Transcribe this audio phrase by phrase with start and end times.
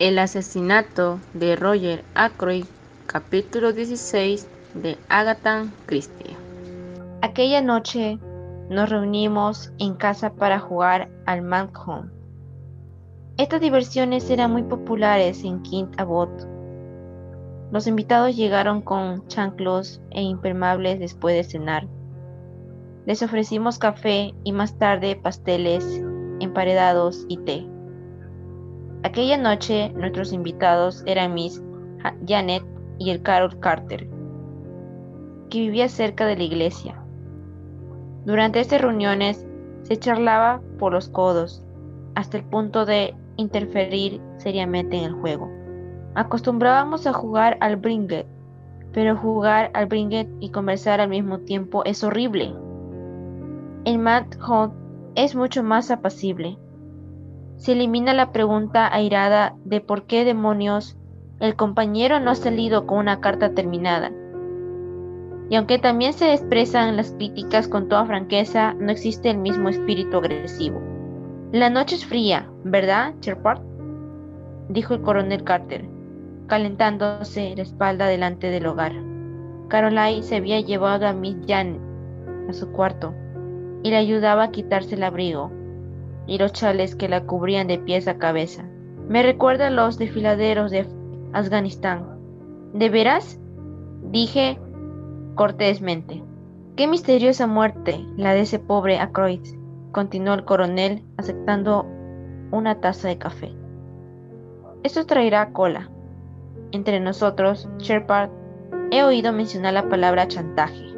[0.00, 2.64] El asesinato de Roger Ackroyd,
[3.04, 6.38] capítulo 16 de Agatha Christie.
[7.20, 8.18] Aquella noche
[8.70, 12.10] nos reunimos en casa para jugar al Manhunt.
[13.36, 16.48] Estas diversiones eran muy populares en Kent Abbot.
[17.70, 21.86] Los invitados llegaron con chanclos e impermeables después de cenar.
[23.04, 25.84] Les ofrecimos café y más tarde pasteles,
[26.40, 27.66] emparedados y té.
[29.02, 31.62] Aquella noche nuestros invitados eran Miss
[32.26, 32.62] Janet
[32.98, 34.06] y el Carol Carter,
[35.48, 37.02] que vivía cerca de la iglesia.
[38.26, 39.46] Durante estas reuniones
[39.84, 41.64] se charlaba por los codos,
[42.14, 45.50] hasta el punto de interferir seriamente en el juego.
[46.14, 48.26] Acostumbrábamos a jugar al bringet,
[48.92, 52.54] pero jugar al bringet y conversar al mismo tiempo es horrible.
[53.86, 54.74] El Mad Hunt
[55.14, 56.58] es mucho más apacible
[57.60, 60.96] se elimina la pregunta airada de por qué demonios
[61.40, 64.10] el compañero no ha salido con una carta terminada.
[65.50, 70.16] Y aunque también se expresan las críticas con toda franqueza, no existe el mismo espíritu
[70.16, 70.80] agresivo.
[71.52, 73.62] La noche es fría, ¿verdad, Sherpart?
[74.70, 75.86] dijo el coronel Carter,
[76.46, 78.94] calentándose la espalda delante del hogar.
[79.68, 81.82] Caroline se había llevado a Miss Janet
[82.48, 83.12] a su cuarto
[83.82, 85.59] y le ayudaba a quitarse el abrigo
[86.30, 88.64] y los chales que la cubrían de pies a cabeza.
[89.08, 90.86] Me recuerda a los desfiladeros de
[91.32, 92.06] Afganistán.
[92.72, 93.40] ¿De veras?
[94.12, 94.56] Dije
[95.34, 96.22] cortésmente.
[96.76, 99.40] Qué misteriosa muerte la de ese pobre Ackroyd,
[99.90, 101.84] continuó el coronel aceptando
[102.52, 103.52] una taza de café.
[104.84, 105.90] Esto traerá cola.
[106.70, 108.30] Entre nosotros, Shepard,
[108.92, 110.94] he oído mencionar la palabra chantaje.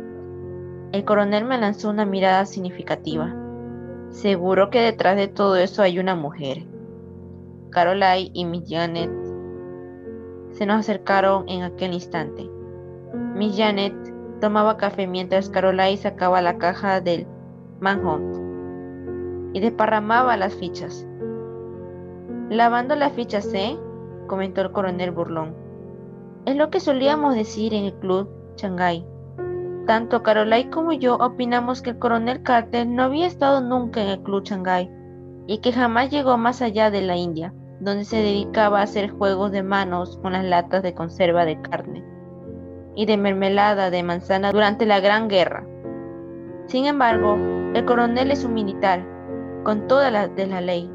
[0.92, 3.34] El coronel me lanzó una mirada significativa.
[4.12, 6.66] Seguro que detrás de todo eso hay una mujer.
[7.70, 9.10] Caroline y Miss Janet
[10.50, 12.48] se nos acercaron en aquel instante.
[13.34, 13.94] Miss Janet
[14.40, 17.26] tomaba café mientras Caroline sacaba la caja del
[17.80, 18.36] Manhunt
[19.54, 21.06] y desparramaba las fichas.
[22.50, 23.78] Lavando las fichas, ¿eh?
[24.26, 25.54] comentó el coronel burlón.
[26.44, 29.06] Es lo que solíamos decir en el club Shanghai.
[29.86, 34.22] Tanto Caroline como yo opinamos que el coronel Carter no había estado nunca en el
[34.22, 34.90] Club Shanghai
[35.46, 39.50] y que jamás llegó más allá de la India, donde se dedicaba a hacer juegos
[39.50, 42.04] de manos con las latas de conserva de carne
[42.94, 45.66] y de mermelada de manzana durante la Gran Guerra.
[46.66, 47.36] Sin embargo,
[47.74, 49.04] el coronel es un militar,
[49.64, 50.88] con toda la de la ley,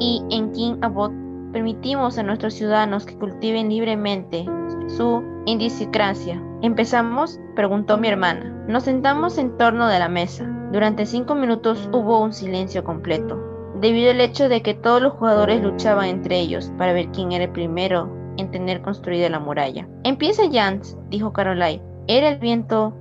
[0.00, 1.12] y en King Abbott
[1.52, 4.46] permitimos a nuestros ciudadanos que cultiven libremente
[4.88, 6.42] su indiscracia.
[6.62, 7.40] ¿Empezamos?
[7.56, 8.64] preguntó mi hermana.
[8.68, 10.44] Nos sentamos en torno de la mesa.
[10.72, 13.40] Durante cinco minutos hubo un silencio completo,
[13.80, 17.44] debido al hecho de que todos los jugadores luchaban entre ellos para ver quién era
[17.44, 19.88] el primero en tener construida la muralla.
[20.04, 21.82] Empieza Jans, dijo Caroline.
[22.06, 22.94] Era el viento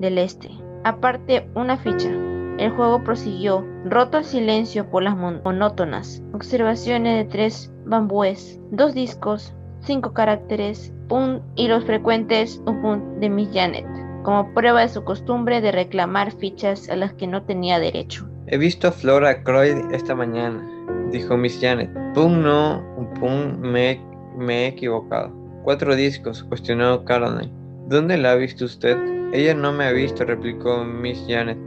[0.00, 0.50] del este.
[0.84, 2.10] Aparte, una ficha.
[2.58, 9.54] El juego prosiguió, roto el silencio por las monótonas observaciones de tres bambúes, dos discos,
[9.80, 13.86] cinco caracteres, un y los frecuentes un de Miss Janet,
[14.22, 18.26] como prueba de su costumbre de reclamar fichas a las que no tenía derecho.
[18.46, 20.66] He visto a Flora Croyd esta mañana,
[21.10, 21.90] dijo Miss Janet.
[22.14, 22.82] Pum no,
[23.20, 24.00] pum me,
[24.36, 25.30] me he equivocado.
[25.64, 27.52] Cuatro discos, cuestionó Caroline.
[27.88, 28.96] ¿Dónde la ha visto usted?
[29.32, 31.58] Ella no me ha visto, replicó Miss Janet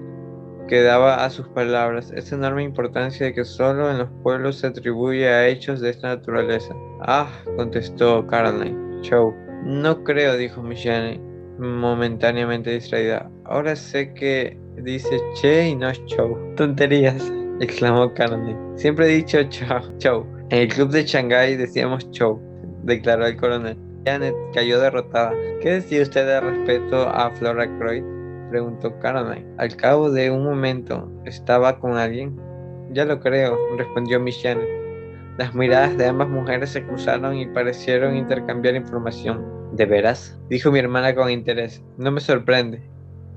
[0.67, 5.29] que daba a sus palabras esa enorme importancia que solo en los pueblos se atribuye
[5.29, 6.75] a hechos de esta naturaleza.
[7.01, 8.84] Ah, contestó Caroline.
[9.63, 11.19] No creo, dijo Michelle,
[11.59, 13.29] momentáneamente distraída.
[13.45, 16.37] Ahora sé que dice che y no show.
[16.55, 18.57] Tonterías, exclamó Caroline.
[18.75, 20.25] Siempre he dicho chao, show.
[20.49, 22.39] En el club de Shanghai decíamos show,
[22.83, 23.77] declaró el coronel.
[24.05, 25.33] Janet cayó derrotada.
[25.61, 28.03] ¿Qué decía usted de respeto a Flora Croyd?
[28.51, 29.45] preguntó Caroline.
[29.57, 32.39] Al cabo de un momento, ¿estaba con alguien?
[32.91, 34.43] Ya lo creo, respondió Miss.
[35.37, 39.43] Las miradas de ambas mujeres se cruzaron y parecieron intercambiar información.
[39.73, 40.39] ¿De veras?
[40.49, 41.83] dijo mi hermana con interés.
[41.97, 42.81] No me sorprende.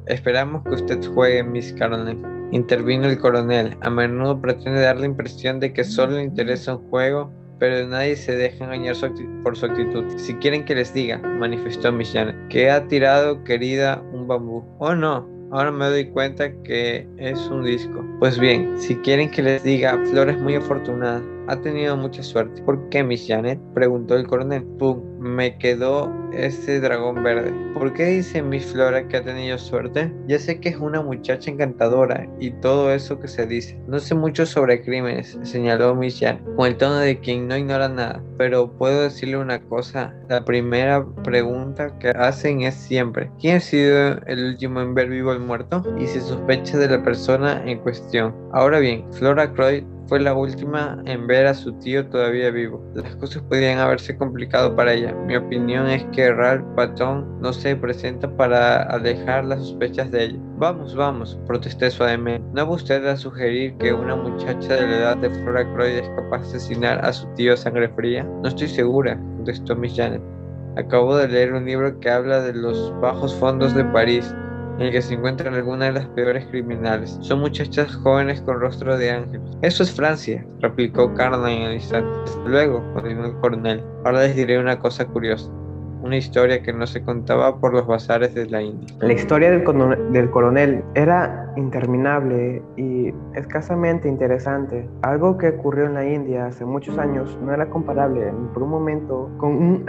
[0.07, 2.23] Esperamos que usted juegue, Miss Caroline.
[2.53, 3.77] Intervino el coronel.
[3.81, 8.17] A menudo pretende dar la impresión de que solo le interesa un juego pero nadie
[8.17, 8.95] se deja engañar
[9.43, 10.05] por su actitud.
[10.17, 14.65] Si quieren que les diga, manifestó Miss Janet, que ha tirado, querida, un bambú.
[14.79, 18.05] Oh no, ahora me doy cuenta que es un disco.
[18.19, 21.23] Pues bien, si quieren que les diga, Flor es muy afortunada.
[21.49, 22.63] Ha tenido mucha suerte.
[22.63, 23.59] ¿Por qué, Miss Janet?
[23.75, 24.65] preguntó el coronel.
[24.79, 27.53] Pum, me quedó ese dragón verde.
[27.75, 30.13] ¿Por qué dice Miss Flora que ha tenido suerte?
[30.27, 33.79] Ya sé que es una muchacha encantadora y todo eso que se dice.
[33.87, 37.89] No sé mucho sobre crímenes, señaló Miss Jan, con el tono de quien no ignora
[37.89, 38.23] nada.
[38.37, 40.15] Pero puedo decirle una cosa.
[40.29, 45.31] La primera pregunta que hacen es siempre, ¿quién ha sido el último en ver vivo
[45.31, 45.83] al muerto?
[45.99, 48.35] Y se sospecha de la persona en cuestión.
[48.53, 52.83] Ahora bien, Flora Croyd fue la última en ver a su tío todavía vivo.
[52.95, 55.15] Las cosas podrían haberse complicado para ella.
[55.27, 60.39] Mi opinión es que Ralph Patton no se presenta para alejar las sospechas de ella.
[60.57, 62.49] Vamos, vamos, protesté suavemente.
[62.55, 66.09] ¿No va usted a sugerir que una muchacha de la edad de Flora Croyd es
[66.09, 68.25] capaz de asesinar a su tío sangre fría?
[68.25, 70.23] No estoy segura, contestó Miss Janet.
[70.77, 74.35] Acabo de leer un libro que habla de los bajos fondos de París
[74.79, 77.19] en el que se encuentran algunas de las peores criminales.
[77.21, 79.41] Son muchachas jóvenes con rostro de ángel.
[79.63, 82.31] Eso es Francia, replicó Carnage al instante.
[82.47, 85.51] Luego, continuó el coronel, ahora les diré una cosa curiosa
[86.03, 88.95] una historia que no se contaba por los bazares de la India.
[89.01, 89.65] La historia del,
[90.31, 94.89] coronel era interminable y escasamente interesante.
[95.03, 98.71] Algo que ocurrió en la India hace muchos años no era comparable ni por un
[98.71, 99.85] momento con un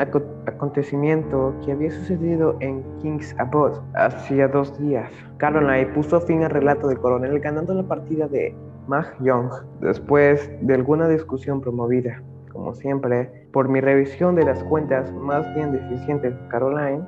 [0.45, 5.11] acontecimiento que había sucedido en King's Abode hacía dos días.
[5.37, 8.55] Caroline puso fin al relato del coronel ganando la partida de
[8.87, 9.49] Mag Young
[9.81, 12.21] después de alguna discusión promovida
[12.51, 17.03] como siempre, por mi revisión de las cuentas más bien deficientes de Caroline,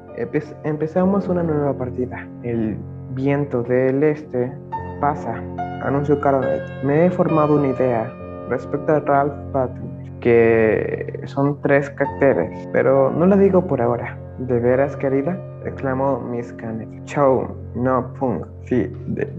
[0.64, 2.28] empezamos una nueva partida.
[2.44, 2.78] El
[3.14, 4.52] viento del este
[5.00, 5.36] pasa,
[5.84, 6.62] anunció Caroline.
[6.84, 8.12] Me he formado una idea
[8.50, 14.18] respecto a Ralph Patton, que son tres caracteres, pero no la digo por ahora.
[14.40, 15.38] ¿De veras, querida?
[15.66, 16.90] exclamó Miss Canet.
[17.06, 18.46] Chau, no, punk.
[18.66, 18.92] Sí,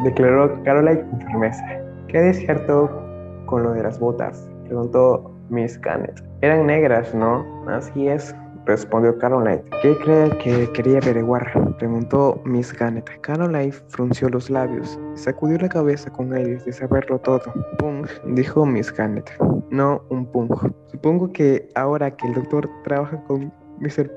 [0.04, 1.64] declaró Caroline con firmeza.
[2.08, 2.90] ¿Qué es cierto
[3.46, 4.48] con lo de las botas?
[4.66, 6.24] preguntó Miss Canet.
[6.40, 7.44] Eran negras, ¿no?
[7.68, 8.34] Así es,
[8.64, 9.62] respondió Caroline.
[9.82, 11.46] ¿Qué cree que quería averiguar?
[11.78, 13.08] Preguntó Miss Gannett.
[13.20, 17.42] Caroline frunció los labios sacudió la cabeza con aires de saberlo todo.
[17.78, 19.30] Punk, dijo Miss Gannett.
[19.70, 20.72] No un punk.
[20.86, 24.14] Supongo que ahora que el doctor trabaja con Mr.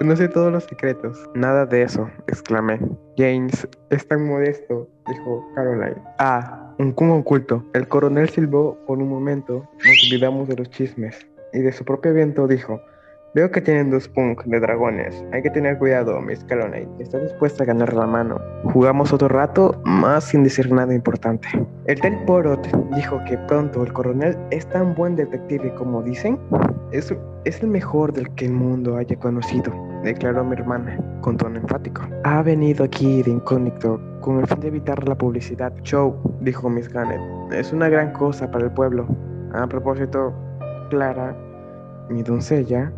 [0.00, 1.28] Boy, conoce todos los secretos.
[1.34, 2.80] Nada de eso, exclamé.
[3.18, 6.02] James es tan modesto, dijo Caroline.
[6.18, 7.62] Ah, un cum oculto.
[7.74, 9.68] El coronel silbó por un momento.
[9.84, 11.26] Nos olvidamos de los chismes.
[11.52, 12.80] Y de su propio viento dijo:
[13.34, 15.24] Veo que tienen dos punk de dragones.
[15.32, 16.88] Hay que tener cuidado, Miss Caroline.
[16.98, 18.40] ¿Está dispuesta a ganar la mano?
[18.72, 21.48] Jugamos otro rato, más sin decir nada importante.
[21.86, 26.38] El Tel Porot dijo que pronto el coronel es tan buen detective como dicen.
[26.90, 27.14] Es,
[27.44, 32.02] es el mejor del que el mundo haya conocido, declaró mi hermana, con tono enfático.
[32.24, 35.72] Ha venido aquí de incógnito con el fin de evitar la publicidad.
[35.82, 37.20] Show, dijo Miss Gannett,
[37.52, 39.06] es una gran cosa para el pueblo.
[39.52, 40.32] A propósito,
[40.90, 41.36] Clara,
[42.08, 42.92] mi doncella,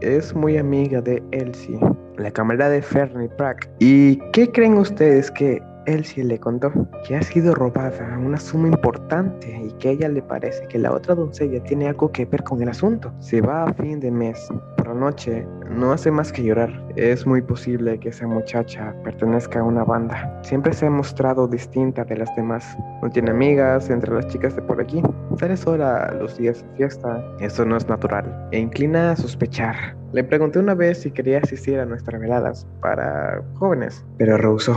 [0.00, 1.78] es muy amiga de Elsie,
[2.18, 3.68] la cámara de Fernie Prack.
[3.78, 6.72] ¿Y qué creen ustedes que Elsie le contó?
[7.06, 11.14] Que ha sido robada una suma importante y que ella le parece que la otra
[11.14, 13.12] doncella tiene algo que ver con el asunto.
[13.18, 16.70] Se va a fin de mes por la noche no hace más que llorar.
[16.96, 20.40] Es muy posible que esa muchacha pertenezca a una banda.
[20.42, 22.76] Siempre se ha mostrado distinta de las demás.
[23.02, 25.02] No tiene amigas entre las chicas de por aquí.
[25.38, 27.22] Sale sola los días de fiesta.
[27.40, 28.48] Eso no es natural.
[28.52, 29.96] E inclina a sospechar.
[30.12, 34.76] Le pregunté una vez si quería asistir a nuestras veladas para jóvenes, pero rehusó.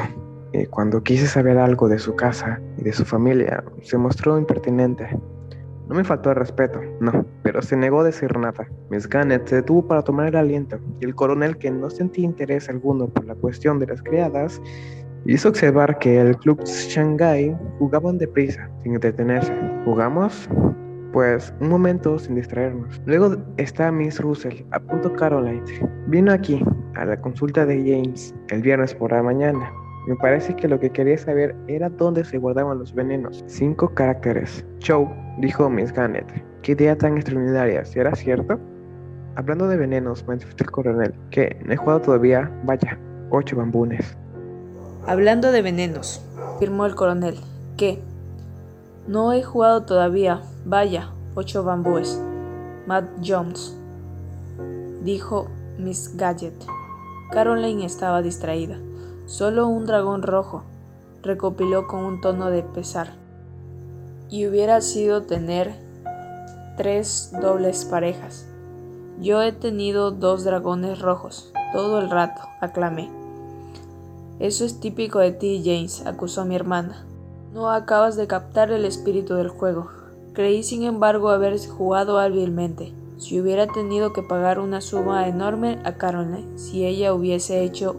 [0.52, 5.08] Y cuando quise saber algo de su casa y de su familia, se mostró impertinente.
[5.88, 8.68] No me faltó el respeto, no, pero se negó a decir nada.
[8.90, 12.70] Miss Gannett se detuvo para tomar el aliento, y el coronel, que no sentía interés
[12.70, 14.62] alguno por la cuestión de las criadas,
[15.26, 19.52] hizo observar que el club Shanghai jugaban deprisa, sin detenerse.
[19.86, 20.48] ¿Jugamos?
[21.12, 23.02] Pues un momento sin distraernos.
[23.06, 25.64] Luego está Miss Russell, a punto Caroline.
[26.08, 26.64] Vino aquí,
[26.96, 29.72] a la consulta de James, el viernes por la mañana.
[30.08, 33.44] Me parece que lo que quería saber era dónde se guardaban los venenos.
[33.48, 34.66] Cinco caracteres.
[34.80, 36.26] Show dijo Miss Gannett.
[36.62, 38.60] Qué idea tan extraordinaria, ¿será cierto?
[39.36, 44.18] Hablando de venenos, manifestó el coronel, que no he jugado todavía, vaya, ocho bambunes.
[45.06, 46.26] Hablando de venenos,
[46.56, 47.36] afirmó el coronel,
[47.78, 48.02] que
[49.08, 52.22] no he jugado todavía, vaya, ocho bambúes.
[52.86, 53.78] Matt Jones,
[55.04, 56.56] dijo Miss Gadget.
[57.32, 58.78] Caroline estaba distraída.
[59.30, 60.64] Solo un dragón rojo,
[61.22, 63.14] recopiló con un tono de pesar
[64.28, 65.76] y hubiera sido tener
[66.78, 68.48] tres dobles parejas.
[69.22, 73.12] Yo he tenido dos dragones rojos, todo el rato, aclamé.
[74.40, 77.06] Eso es típico de ti, James, acusó mi hermana.
[77.54, 79.92] No acabas de captar el espíritu del juego.
[80.34, 82.96] Creí, sin embargo, haber jugado hábilmente.
[83.18, 87.96] si hubiera tenido que pagar una suma enorme a Caroline si ella hubiese hecho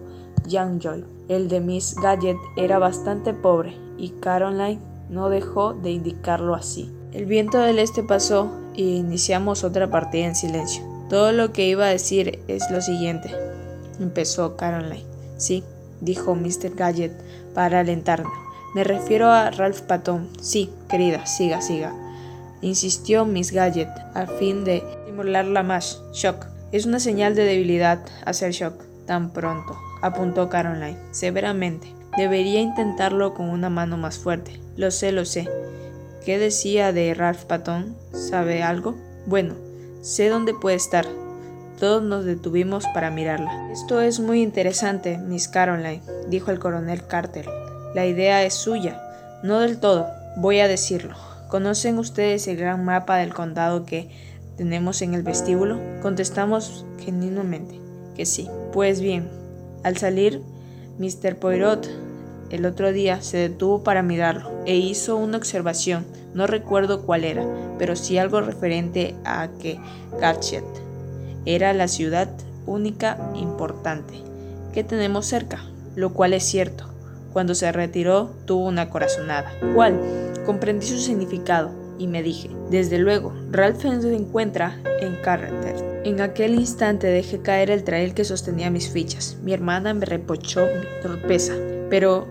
[0.49, 1.20] Young Joy.
[1.31, 6.93] El de Miss Gadget era bastante pobre y Caroline no dejó de indicarlo así.
[7.13, 10.83] El viento del este pasó y iniciamos otra partida en silencio.
[11.09, 13.31] Todo lo que iba a decir es lo siguiente,
[14.01, 15.05] empezó Caroline.
[15.37, 15.63] Sí,
[16.01, 16.75] dijo Mr.
[16.75, 17.13] Gadget
[17.55, 18.31] para alentarme.
[18.75, 20.29] Me refiero a Ralph Patton.
[20.41, 21.95] Sí, querida, siga, siga.
[22.61, 26.03] Insistió Miss Gadget, a fin de estimularla más.
[26.13, 26.47] Shock.
[26.73, 31.95] Es una señal de debilidad hacer shock tan pronto, apuntó Caroline, severamente.
[32.17, 34.61] Debería intentarlo con una mano más fuerte.
[34.77, 35.49] Lo sé, lo sé.
[36.25, 37.97] ¿Qué decía de Ralph Patton?
[38.13, 38.97] ¿Sabe algo?
[39.27, 39.55] Bueno,
[40.03, 41.07] sé dónde puede estar.
[41.79, 43.71] Todos nos detuvimos para mirarla.
[43.73, 47.47] Esto es muy interesante, Miss Caroline, dijo el coronel Carter.
[47.95, 49.01] La idea es suya.
[49.43, 51.17] No del todo, voy a decirlo.
[51.49, 54.11] ¿Conocen ustedes el gran mapa del condado que
[54.57, 55.81] tenemos en el vestíbulo?
[56.03, 57.81] Contestamos genuinamente
[58.15, 58.49] que sí.
[58.73, 59.31] Pues bien,
[59.83, 60.43] al salir,
[60.99, 61.37] Mr.
[61.37, 61.89] Poirot
[62.51, 67.45] el otro día se detuvo para mirarlo e hizo una observación, no recuerdo cuál era,
[67.79, 69.79] pero sí algo referente a que
[70.21, 70.65] Gatchet
[71.47, 72.29] era la ciudad
[72.67, 74.15] única importante
[74.73, 75.61] que tenemos cerca,
[75.97, 76.85] lo cual es cierto.
[77.33, 79.53] Cuando se retiró tuvo una corazonada.
[79.75, 80.01] ¿Cuál?
[80.45, 85.90] Comprendí su significado y me dije, desde luego, Ralph se encuentra en Carter.
[86.03, 89.37] En aquel instante dejé caer el trail que sostenía mis fichas.
[89.43, 91.53] Mi hermana me reprochó mi torpeza,
[91.91, 92.27] pero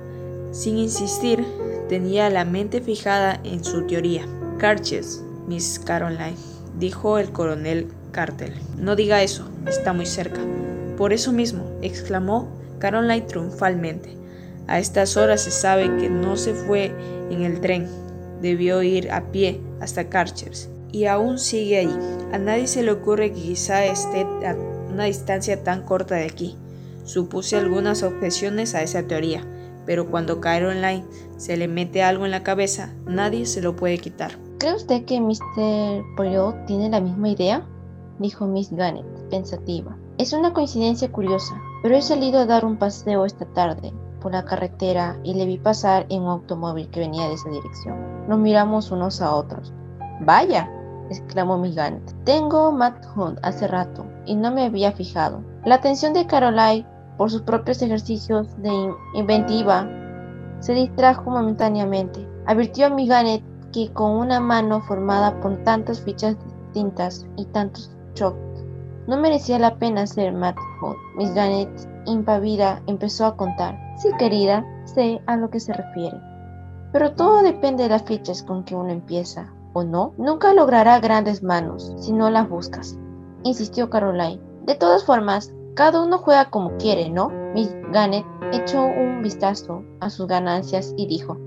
[0.51, 1.45] sin insistir,
[1.87, 4.25] tenía la mente fijada en su teoría.
[4.57, 6.35] Carches, Miss Caroline,
[6.79, 8.55] dijo el coronel Cartel.
[8.75, 10.41] No diga eso, está muy cerca.
[10.97, 12.49] Por eso mismo, exclamó
[12.79, 14.17] Caroline triunfalmente.
[14.65, 16.91] A estas horas se sabe que no se fue
[17.29, 17.87] en el tren,
[18.41, 21.95] debió ir a pie hasta Carchers y aún sigue allí.
[22.31, 24.55] A nadie se le ocurre que quizá esté a
[24.89, 26.57] una distancia tan corta de aquí.
[27.03, 29.43] Supuse algunas objeciones a esa teoría,
[29.85, 31.05] pero cuando Caroline
[31.37, 34.31] se le mete algo en la cabeza, nadie se lo puede quitar.
[34.59, 36.03] ¿Cree usted que Mr.
[36.15, 37.65] Poirot tiene la misma idea?
[38.19, 39.97] dijo Miss Gannett, pensativa.
[40.17, 44.43] Es una coincidencia curiosa, pero he salido a dar un paseo esta tarde por la
[44.43, 48.27] carretera y le vi pasar en un automóvil que venía de esa dirección.
[48.27, 49.73] Nos miramos unos a otros.
[50.21, 50.69] Vaya,
[51.09, 52.13] exclamó Miss Gannett.
[52.23, 55.41] Tengo Matt Hunt hace rato y no me había fijado.
[55.65, 56.85] La atención de Caroline,
[57.17, 59.87] por sus propios ejercicios de inventiva,
[60.59, 62.27] se distrajo momentáneamente.
[62.45, 66.37] Advirtió a Miss Gannett que con una mano formada por tantas fichas
[66.73, 67.91] distintas y tantos
[69.07, 70.57] no merecía la pena ser Matt
[71.15, 71.69] Miss Gannett,
[72.05, 73.77] impavida, empezó a contar.
[73.97, 76.19] Sí, querida, sé a lo que se refiere.
[76.91, 80.13] Pero todo depende de las fichas con que uno empieza, ¿o no?
[80.17, 82.97] Nunca logrará grandes manos si no las buscas,
[83.43, 84.41] insistió Caroline.
[84.65, 87.29] De todas formas, cada uno juega como quiere, ¿no?
[87.53, 91.37] Miss Gannett echó un vistazo a sus ganancias y dijo,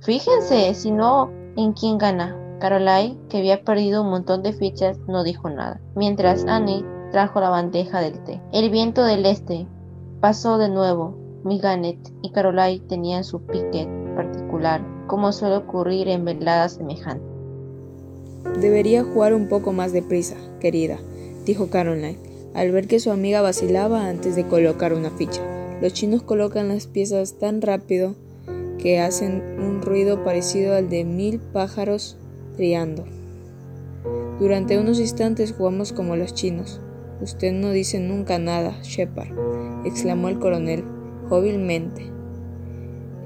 [0.00, 2.36] Fíjense, si no, en quién gana.
[2.58, 7.50] Caroline, que había perdido un montón de fichas, no dijo nada, mientras Annie trajo la
[7.50, 8.42] bandeja del té.
[8.52, 9.66] El viento del este
[10.20, 11.16] pasó de nuevo.
[11.42, 17.29] Miss Gannett y Caroline tenían su piquet particular, como suele ocurrir en veladas semejantes.
[18.60, 20.98] Debería jugar un poco más deprisa, querida,
[21.44, 22.18] dijo Caroline,
[22.54, 25.42] al ver que su amiga vacilaba antes de colocar una ficha.
[25.80, 28.14] Los chinos colocan las piezas tan rápido
[28.78, 32.16] que hacen un ruido parecido al de mil pájaros
[34.38, 36.78] durante unos instantes jugamos como los chinos.
[37.22, 39.30] Usted no dice nunca nada, Shepard,
[39.86, 40.84] exclamó el coronel,
[41.30, 42.02] jóbilmente.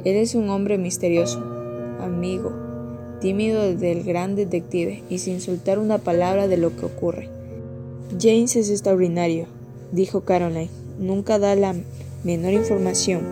[0.04, 1.40] Eres un hombre misterioso,
[2.00, 2.52] amigo,
[3.25, 7.31] tímido del gran detective y sin soltar una palabra de lo que ocurre.
[8.21, 9.47] James es extraordinario,
[9.93, 10.69] dijo Caroline.
[10.99, 11.75] Nunca da la
[12.23, 13.23] menor información.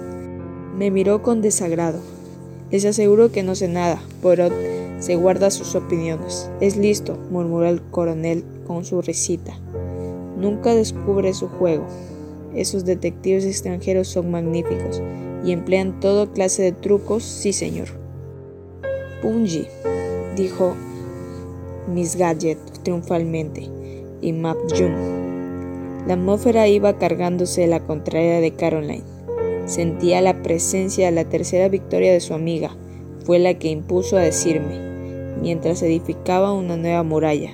[0.78, 2.00] Me miró con desagrado.
[2.70, 4.48] Les aseguro que no sé nada, pero
[4.98, 6.48] se guarda sus opiniones.
[6.62, 9.52] Es listo, murmuró el coronel con su risita.
[10.38, 11.84] Nunca descubre su juego.
[12.54, 15.02] Esos detectives extranjeros son magníficos
[15.44, 18.01] y emplean toda clase de trucos, sí señor.
[19.22, 19.68] Punji,
[20.36, 20.74] dijo
[21.86, 23.68] Miss Gadget triunfalmente,
[24.20, 25.22] y Map Jung.
[26.06, 29.04] La atmósfera iba cargándose la contraria de Caroline.
[29.66, 32.76] Sentía la presencia de la tercera victoria de su amiga.
[33.24, 34.80] Fue la que impuso a decirme,
[35.40, 37.52] mientras edificaba una nueva muralla.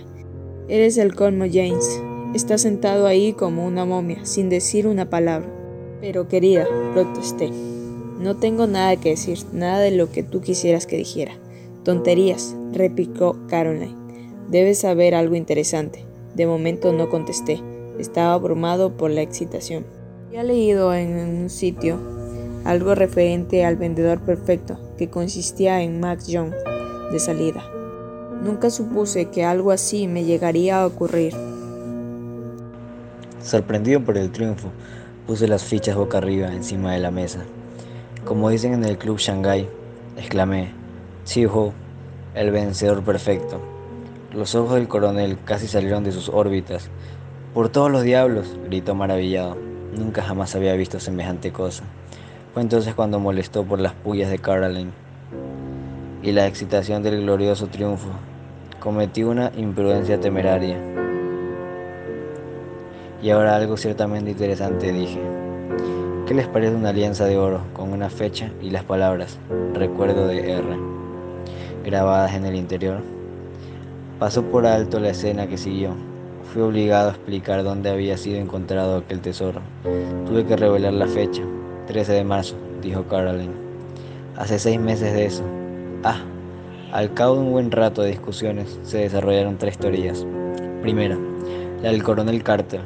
[0.69, 2.01] Eres el colmo, James.
[2.35, 5.49] Estás sentado ahí como una momia, sin decir una palabra.
[6.01, 7.51] Pero querida, protesté.
[8.21, 11.33] No tengo nada que decir, nada de lo que tú quisieras que dijera.
[11.89, 13.97] Tonterías, replicó Caroline.
[14.51, 16.05] Debes saber algo interesante.
[16.35, 17.63] De momento no contesté.
[17.99, 19.87] Estaba abrumado por la excitación.
[20.27, 21.99] Había leído en un sitio
[22.67, 26.53] algo referente al vendedor perfecto, que consistía en Max Young
[27.11, 27.65] de salida.
[28.45, 31.33] Nunca supuse que algo así me llegaría a ocurrir.
[33.43, 34.69] Sorprendido por el triunfo,
[35.27, 37.47] puse las fichas boca arriba encima de la mesa.
[38.27, 39.67] Como dicen en el club Shanghai,
[40.19, 40.77] exclamé,
[41.29, 41.75] Chiho,
[42.35, 43.61] el vencedor perfecto.
[44.33, 46.89] Los ojos del coronel casi salieron de sus órbitas.
[47.53, 49.59] Por todos los diablos, gritó maravillado.
[49.95, 51.85] Nunca jamás había visto semejante cosa.
[52.55, 54.91] Fue entonces cuando molestó por las pullas de Caroline
[56.23, 58.09] y la excitación del glorioso triunfo.
[58.81, 60.79] Cometí una imprudencia temeraria.
[63.23, 65.21] Y ahora algo ciertamente interesante dije.
[66.27, 69.39] ¿Qué les parece una alianza de oro con una fecha y las palabras
[69.75, 70.98] recuerdo de R
[71.91, 73.03] grabadas en el interior?
[74.19, 75.95] Pasó por alto la escena que siguió.
[76.53, 79.61] Fui obligado a explicar dónde había sido encontrado aquel tesoro.
[80.27, 81.43] Tuve que revelar la fecha.
[81.87, 83.55] 13 de marzo, dijo Caroline.
[84.37, 85.43] Hace seis meses de eso.
[86.05, 86.21] Ah,
[86.93, 90.27] al cabo de un buen rato de discusiones se desarrollaron tres teorías.
[90.83, 91.19] Primera,
[91.83, 92.81] la del coronel Carter,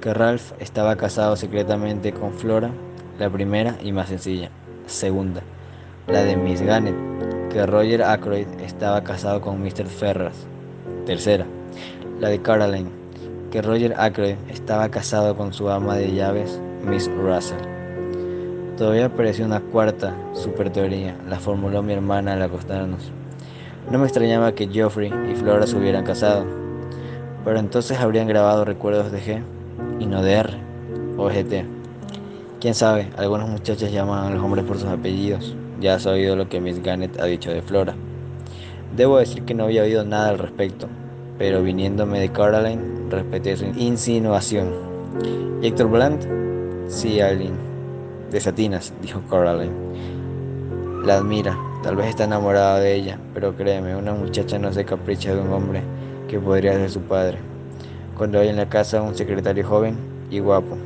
[0.00, 2.70] que Ralph estaba casado secretamente con Flora,
[3.18, 4.50] la primera y más sencilla.
[4.86, 5.42] Segunda,
[6.06, 6.94] la de Miss Gannett,
[7.50, 9.86] que Roger Ackroyd estaba casado con Mr.
[9.86, 10.46] Ferras.
[11.06, 11.46] Tercera,
[12.20, 12.90] la de Caroline,
[13.50, 17.58] que Roger Ackroyd estaba casado con su ama de llaves, Miss Russell.
[18.76, 23.12] Todavía apareció una cuarta super teoría, la formuló mi hermana al acostarnos.
[23.90, 26.44] No me extrañaba que Geoffrey y Flora se hubieran casado,
[27.44, 29.42] pero entonces habrían grabado recuerdos de G
[30.00, 30.54] y no de R
[31.16, 31.64] o GT.
[32.60, 35.54] Quién sabe, algunas muchachas llaman a los hombres por sus apellidos.
[35.80, 37.94] Ya has oído lo que Miss Gannett ha dicho de Flora.
[38.96, 40.88] Debo decir que no había oído nada al respecto,
[41.38, 44.72] pero viniéndome de Caroline, respeté su insinuación.
[45.60, 46.88] ¿Y Héctor Bland?
[46.88, 47.56] Sí, Aileen.
[48.30, 49.72] Desatinas, dijo Coraline.
[51.04, 55.34] La admira, tal vez está enamorada de ella, pero créeme, una muchacha no se capricha
[55.34, 55.82] de un hombre
[56.28, 57.38] que podría ser su padre.
[58.16, 59.96] Cuando hay en la casa un secretario joven
[60.30, 60.76] y guapo.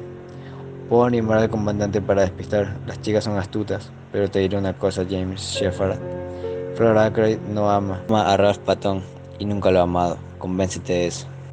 [0.88, 5.04] Puedo animar al comandante para despistar, las chicas son astutas, pero te diré una cosa,
[5.08, 5.98] James Shepard.
[6.74, 9.02] Flora Ackroyd no ama, ama a Ralph Patton
[9.38, 11.26] y nunca lo ha amado, convéncete de eso.